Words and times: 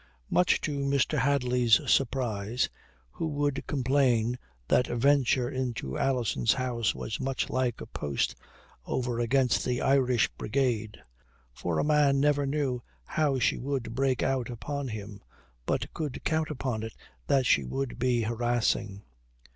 Much 0.31 0.59
to 0.59 0.79
Mr. 0.79 1.19
Hadley's 1.19 1.79
surprise, 1.85 2.69
who 3.11 3.27
would 3.27 3.67
complain 3.67 4.35
that 4.67 4.87
venture 4.87 5.47
into 5.47 5.95
Alison's 5.95 6.53
house 6.53 6.95
was 6.95 7.19
much 7.19 7.51
like 7.51 7.79
a 7.79 7.85
post 7.85 8.33
over 8.87 9.19
against 9.19 9.63
the 9.63 9.79
Irish 9.79 10.27
Brigade; 10.39 10.97
for 11.53 11.77
a 11.77 11.83
man 11.83 12.19
never 12.19 12.47
knew 12.47 12.81
how 13.05 13.37
she 13.37 13.59
would 13.59 13.93
break 13.93 14.23
out 14.23 14.49
upon 14.49 14.87
him, 14.87 15.21
but 15.67 15.93
could 15.93 16.23
count 16.23 16.49
upon 16.49 16.81
it 16.81 16.95
that 17.27 17.45
she 17.45 17.63
would 17.63 17.99
be 17.99 18.23
harassing. 18.23 19.03